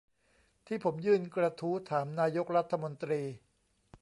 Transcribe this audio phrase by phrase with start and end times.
[0.67, 3.21] ที่ผมยื่นกระทู้ถามนายกรัฐมนตรี